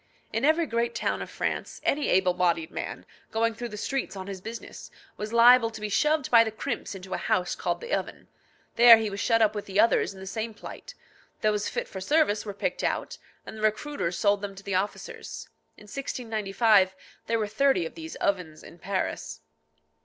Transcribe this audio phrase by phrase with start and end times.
[0.33, 4.25] In every great town of France, any able bodied man, going through the streets on
[4.25, 7.93] his business, was liable to be shoved by the crimps into a house called the
[7.93, 8.27] oven.
[8.77, 10.95] There he was shut up with others in the same plight;
[11.41, 15.47] those fit for service were picked out, and the recruiters sold them to the officers.
[15.77, 16.95] In 1695
[17.27, 19.41] there were thirty of these ovens in Paris.